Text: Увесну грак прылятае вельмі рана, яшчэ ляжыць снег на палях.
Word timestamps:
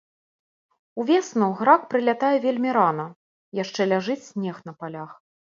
Увесну 1.03 1.49
грак 1.59 1.81
прылятае 1.93 2.33
вельмі 2.45 2.69
рана, 2.81 3.07
яшчэ 3.63 3.81
ляжыць 3.93 4.21
снег 4.31 4.55
на 4.71 4.79
палях. 4.83 5.11